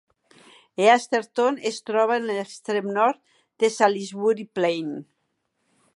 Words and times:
Easterton 0.85 1.59
es 1.71 1.77
troba 1.89 2.17
en 2.21 2.25
l'extrem 2.29 2.89
nord 2.97 3.21
de 3.65 3.73
Salisbury 3.77 4.51
Plain. 4.59 4.91